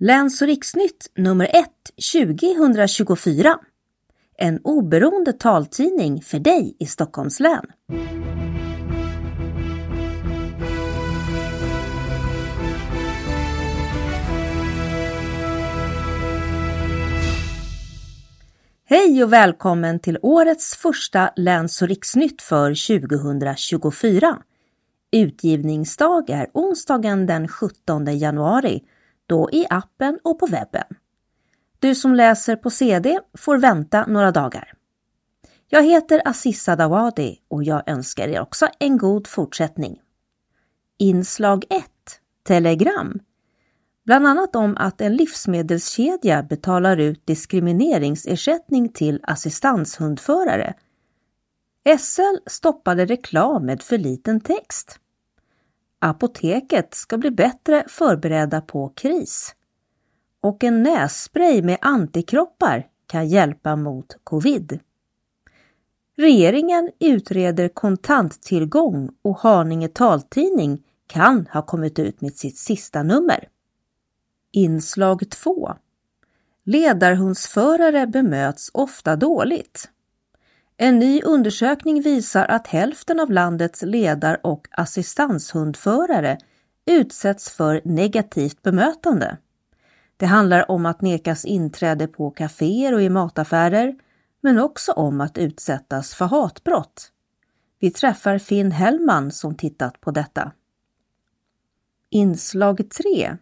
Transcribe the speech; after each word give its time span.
Läns 0.00 0.42
och 0.42 0.48
riksnytt 0.48 1.10
nummer 1.16 1.44
1 1.44 1.66
2024. 2.12 3.58
En 4.38 4.60
oberoende 4.64 5.32
taltidning 5.32 6.22
för 6.22 6.38
dig 6.38 6.76
i 6.78 6.86
Stockholms 6.86 7.40
län. 7.40 7.64
Hej 18.84 19.24
och 19.24 19.32
välkommen 19.32 20.00
till 20.00 20.18
årets 20.22 20.76
första 20.76 21.30
Läns 21.36 21.82
och 21.82 21.88
riksnytt 21.88 22.42
för 22.42 22.98
2024. 22.98 24.38
Utgivningsdag 25.12 26.30
är 26.30 26.46
onsdagen 26.54 27.26
den 27.26 27.48
17 27.48 28.18
januari 28.18 28.82
då 29.28 29.50
i 29.52 29.66
appen 29.70 30.18
och 30.24 30.38
på 30.38 30.46
webben. 30.46 30.84
Du 31.78 31.94
som 31.94 32.14
läser 32.14 32.56
på 32.56 32.70
CD 32.70 33.20
får 33.38 33.58
vänta 33.58 34.06
några 34.06 34.32
dagar. 34.32 34.74
Jag 35.68 35.82
heter 35.82 36.22
Aziza 36.24 36.76
Dawadi 36.76 37.38
och 37.48 37.64
jag 37.64 37.82
önskar 37.88 38.28
er 38.28 38.40
också 38.40 38.68
en 38.78 38.98
god 38.98 39.26
fortsättning. 39.26 40.00
Inslag 40.98 41.64
1 41.70 41.84
Telegram 42.46 43.20
Bland 44.04 44.26
annat 44.26 44.56
om 44.56 44.76
att 44.76 45.00
en 45.00 45.16
livsmedelskedja 45.16 46.42
betalar 46.42 46.96
ut 46.96 47.26
diskrimineringsersättning 47.26 48.88
till 48.88 49.20
assistanshundförare. 49.22 50.74
SL 51.98 52.36
stoppade 52.46 53.06
reklam 53.06 53.66
med 53.66 53.82
för 53.82 53.98
liten 53.98 54.40
text. 54.40 54.98
Apoteket 55.98 56.94
ska 56.94 57.18
bli 57.18 57.30
bättre 57.30 57.84
förberedda 57.88 58.60
på 58.60 58.88
kris. 58.88 59.54
Och 60.40 60.64
en 60.64 60.82
nässpray 60.82 61.62
med 61.62 61.78
antikroppar 61.80 62.86
kan 63.06 63.28
hjälpa 63.28 63.76
mot 63.76 64.16
covid. 64.24 64.80
Regeringen 66.16 66.90
utreder 67.00 67.68
kontanttillgång 67.68 69.10
och 69.22 69.38
Haninge 69.38 69.88
taltidning 69.88 70.84
kan 71.06 71.46
ha 71.52 71.62
kommit 71.62 71.98
ut 71.98 72.20
med 72.20 72.34
sitt 72.34 72.58
sista 72.58 73.02
nummer. 73.02 73.48
Inslag 74.52 75.30
2 75.30 75.74
Ledarhundsförare 76.64 78.06
bemöts 78.06 78.70
ofta 78.74 79.16
dåligt. 79.16 79.90
En 80.80 80.98
ny 80.98 81.22
undersökning 81.22 82.02
visar 82.02 82.46
att 82.46 82.66
hälften 82.66 83.20
av 83.20 83.30
landets 83.30 83.82
ledar 83.82 84.40
och 84.42 84.68
assistanshundförare 84.70 86.38
utsätts 86.86 87.50
för 87.50 87.80
negativt 87.84 88.62
bemötande. 88.62 89.38
Det 90.16 90.26
handlar 90.26 90.70
om 90.70 90.86
att 90.86 91.00
nekas 91.00 91.44
inträde 91.44 92.06
på 92.06 92.30
kaféer 92.30 92.94
och 92.94 93.02
i 93.02 93.08
mataffärer, 93.08 93.94
men 94.40 94.58
också 94.58 94.92
om 94.92 95.20
att 95.20 95.38
utsättas 95.38 96.14
för 96.14 96.24
hatbrott. 96.24 97.12
Vi 97.80 97.90
träffar 97.90 98.38
Finn 98.38 98.72
Hellman 98.72 99.30
som 99.30 99.54
tittat 99.54 100.00
på 100.00 100.10
detta. 100.10 100.52
Inslag 102.10 102.90
3 102.90 103.36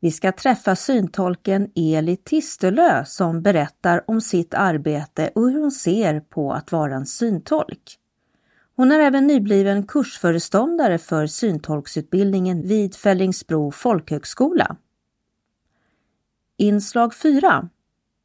vi 0.00 0.10
ska 0.10 0.32
träffa 0.32 0.76
syntolken 0.76 1.70
Eli 1.74 2.16
Tistelö 2.16 3.04
som 3.04 3.42
berättar 3.42 4.04
om 4.06 4.20
sitt 4.20 4.54
arbete 4.54 5.30
och 5.34 5.50
hur 5.50 5.60
hon 5.60 5.70
ser 5.70 6.20
på 6.20 6.52
att 6.52 6.72
vara 6.72 6.94
en 6.94 7.06
syntolk. 7.06 7.96
Hon 8.76 8.92
är 8.92 9.00
även 9.00 9.26
nybliven 9.26 9.86
kursföreståndare 9.86 10.98
för 10.98 11.26
syntolksutbildningen 11.26 12.62
vid 12.62 12.94
Fällingsbro 12.94 13.70
folkhögskola. 13.70 14.76
Inslag 16.56 17.14
4 17.14 17.68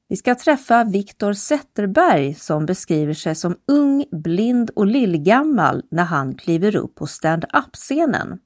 Vi 0.08 0.16
ska 0.16 0.36
träffa 0.36 0.84
Viktor 0.84 1.34
Zetterberg 1.34 2.34
som 2.34 2.66
beskriver 2.66 3.14
sig 3.14 3.36
som 3.36 3.58
ung, 3.68 4.06
blind 4.12 4.70
och 4.70 4.88
lillgammal 4.88 5.84
när 5.92 6.04
han 6.04 6.36
kliver 6.36 6.76
upp 6.76 6.96
på 6.96 7.08
stand-up-scenen. 7.08 8.40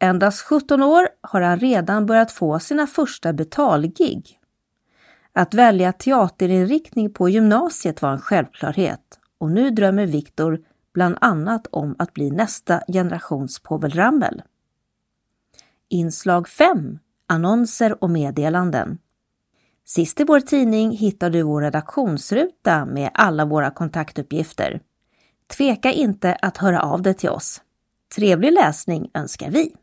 Endast 0.00 0.42
17 0.42 0.82
år 0.82 1.08
har 1.20 1.40
han 1.40 1.60
redan 1.60 2.06
börjat 2.06 2.32
få 2.32 2.58
sina 2.58 2.86
första 2.86 3.32
betalgig. 3.32 4.38
Att 5.32 5.54
välja 5.54 5.92
teaterinriktning 5.92 7.12
på 7.12 7.28
gymnasiet 7.28 8.02
var 8.02 8.12
en 8.12 8.20
självklarhet 8.20 9.18
och 9.38 9.50
nu 9.50 9.70
drömmer 9.70 10.06
Viktor 10.06 10.60
bland 10.94 11.16
annat 11.20 11.66
om 11.66 11.96
att 11.98 12.14
bli 12.14 12.30
nästa 12.30 12.82
generations 12.92 13.58
Povel 13.58 13.90
Ramel. 13.90 14.42
Inslag 15.88 16.48
5 16.48 16.98
Annonser 17.26 18.04
och 18.04 18.10
meddelanden. 18.10 18.98
Sist 19.84 20.20
i 20.20 20.24
vår 20.24 20.40
tidning 20.40 20.90
hittar 20.90 21.30
du 21.30 21.42
vår 21.42 21.60
redaktionsruta 21.60 22.84
med 22.84 23.10
alla 23.14 23.44
våra 23.44 23.70
kontaktuppgifter. 23.70 24.80
Tveka 25.56 25.92
inte 25.92 26.34
att 26.34 26.56
höra 26.56 26.82
av 26.82 27.02
dig 27.02 27.14
till 27.14 27.30
oss. 27.30 27.62
Trevlig 28.16 28.52
läsning 28.52 29.10
önskar 29.14 29.50
vi! 29.50 29.74